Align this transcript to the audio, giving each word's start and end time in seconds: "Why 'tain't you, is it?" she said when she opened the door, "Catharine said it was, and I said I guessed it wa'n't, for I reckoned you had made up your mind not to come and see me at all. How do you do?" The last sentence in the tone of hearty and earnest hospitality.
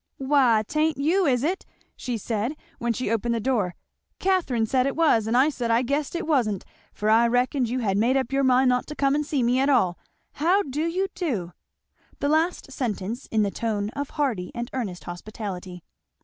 "Why 0.17 0.63
'tain't 0.67 0.97
you, 0.97 1.27
is 1.27 1.43
it?" 1.43 1.63
she 1.95 2.17
said 2.17 2.55
when 2.79 2.91
she 2.91 3.11
opened 3.11 3.35
the 3.35 3.39
door, 3.39 3.75
"Catharine 4.17 4.65
said 4.65 4.87
it 4.87 4.95
was, 4.95 5.27
and 5.27 5.37
I 5.37 5.49
said 5.49 5.69
I 5.69 5.83
guessed 5.83 6.15
it 6.15 6.25
wa'n't, 6.25 6.65
for 6.91 7.07
I 7.07 7.27
reckoned 7.27 7.69
you 7.69 7.81
had 7.81 7.97
made 7.99 8.17
up 8.17 8.31
your 8.33 8.43
mind 8.43 8.69
not 8.69 8.87
to 8.87 8.95
come 8.95 9.13
and 9.13 9.23
see 9.23 9.43
me 9.43 9.59
at 9.59 9.69
all. 9.69 9.99
How 10.31 10.63
do 10.63 10.87
you 10.87 11.07
do?" 11.13 11.53
The 12.17 12.29
last 12.29 12.71
sentence 12.71 13.27
in 13.27 13.43
the 13.43 13.51
tone 13.51 13.91
of 13.91 14.09
hearty 14.17 14.49
and 14.55 14.71
earnest 14.73 15.03
hospitality. 15.03 15.83